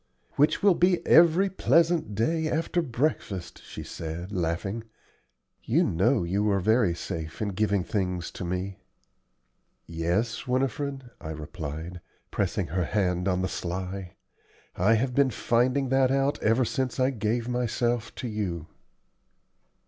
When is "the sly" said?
13.43-14.15